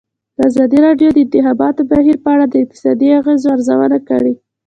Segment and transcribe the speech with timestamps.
[0.47, 4.33] ازادي راډیو د د انتخاباتو بهیر په اړه د اقتصادي اغېزو ارزونه کړې.